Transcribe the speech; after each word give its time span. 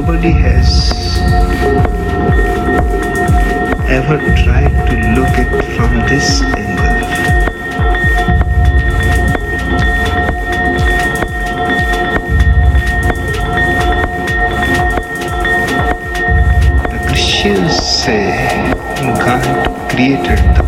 nobody 0.00 0.30
has 0.30 0.92
ever 3.90 4.16
tried 4.42 4.70
to 4.86 4.94
look 5.16 5.34
at 5.42 5.50
from 5.74 5.92
this 6.06 6.40
angle. 6.42 6.98
The 16.92 17.00
Christians 17.08 17.74
say 17.82 18.30
God 19.02 19.90
created 19.90 20.38
the 20.54 20.67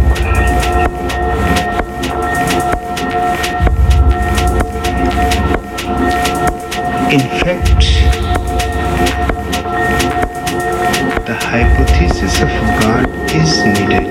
of 12.42 12.48
God 12.80 13.06
is 13.34 13.64
needed. 13.64 14.08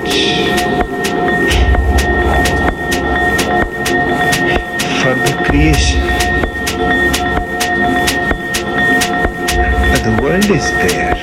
For 5.01 5.15
the 5.25 5.33
creation, 5.45 6.01
but 9.89 10.01
the 10.03 10.15
world 10.21 10.45
is 10.45 10.69
there. 10.83 11.15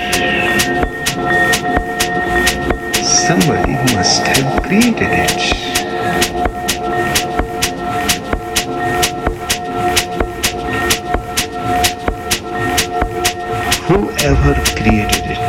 Somebody 3.04 3.74
must 3.94 4.26
have 4.26 4.62
created 4.62 5.10
it. 5.10 5.66
whoever 13.86 14.54
created 14.74 15.30
it. 15.30 15.45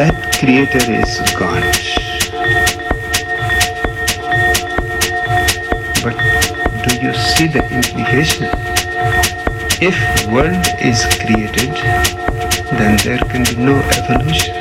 That 0.00 0.16
creator 0.40 0.80
is 0.90 1.20
God. 1.36 1.60
But 6.02 6.16
do 6.88 6.90
you 7.04 7.12
see 7.12 7.48
the 7.48 7.60
implication? 7.68 8.48
If 9.82 9.96
world 10.32 10.64
is 10.80 11.04
created, 11.20 11.76
then 12.80 12.96
there 13.04 13.18
can 13.28 13.44
be 13.44 13.56
no 13.60 13.76
evolution. 13.92 14.56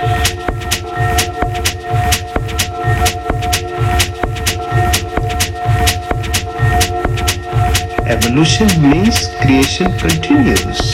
Evolution 8.11 8.67
means 8.81 9.29
creation 9.39 9.97
continues. 9.99 10.88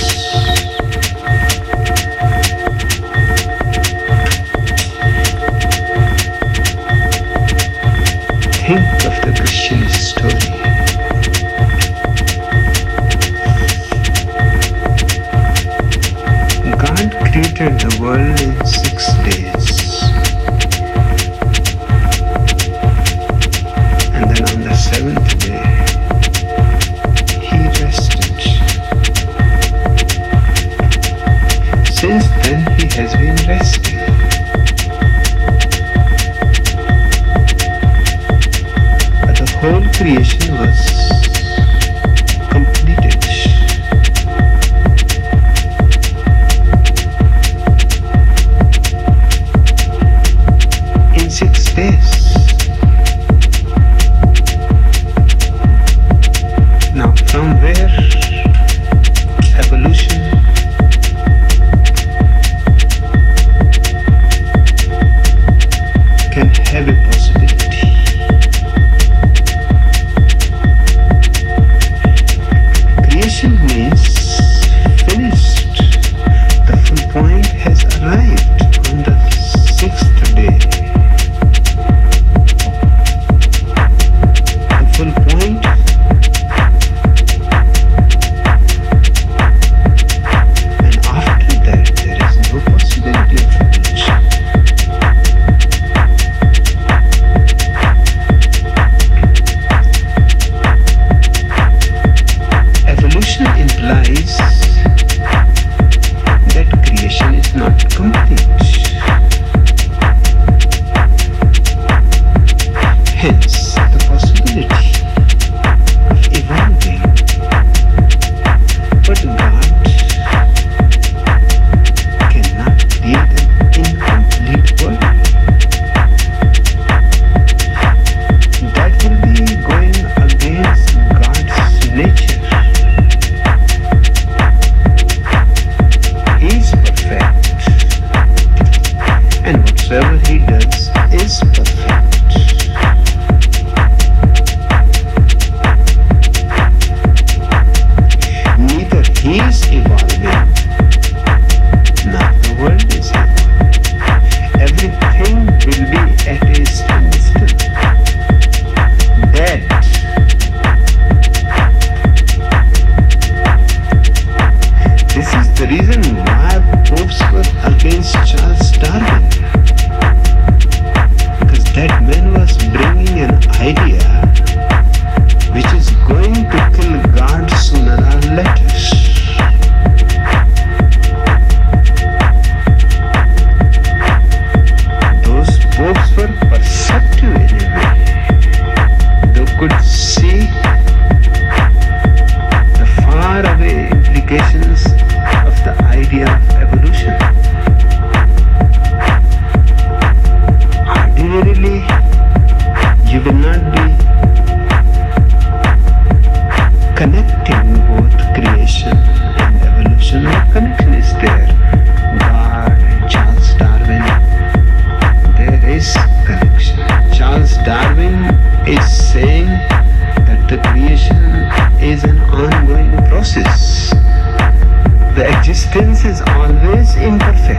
Always 227.07 227.54